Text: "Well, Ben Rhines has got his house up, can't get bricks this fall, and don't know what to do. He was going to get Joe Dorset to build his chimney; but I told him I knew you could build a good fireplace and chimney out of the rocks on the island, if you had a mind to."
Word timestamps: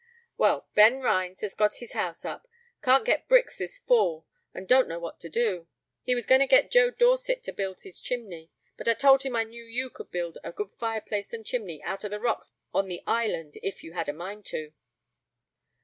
"Well, 0.35 0.67
Ben 0.73 1.01
Rhines 1.03 1.41
has 1.41 1.53
got 1.53 1.75
his 1.75 1.91
house 1.91 2.25
up, 2.25 2.47
can't 2.81 3.05
get 3.05 3.27
bricks 3.27 3.55
this 3.59 3.77
fall, 3.77 4.25
and 4.51 4.67
don't 4.67 4.87
know 4.87 4.97
what 4.97 5.19
to 5.19 5.29
do. 5.29 5.67
He 6.01 6.15
was 6.15 6.25
going 6.25 6.41
to 6.41 6.47
get 6.47 6.71
Joe 6.71 6.89
Dorset 6.89 7.43
to 7.43 7.51
build 7.53 7.81
his 7.81 8.01
chimney; 8.01 8.49
but 8.77 8.87
I 8.87 8.95
told 8.95 9.21
him 9.21 9.35
I 9.35 9.43
knew 9.43 9.63
you 9.63 9.91
could 9.91 10.09
build 10.09 10.39
a 10.43 10.51
good 10.51 10.71
fireplace 10.79 11.33
and 11.33 11.45
chimney 11.45 11.83
out 11.83 12.03
of 12.03 12.09
the 12.09 12.19
rocks 12.19 12.49
on 12.73 12.87
the 12.87 13.03
island, 13.05 13.59
if 13.61 13.83
you 13.83 13.93
had 13.93 14.09
a 14.09 14.13
mind 14.13 14.43
to." 14.45 14.73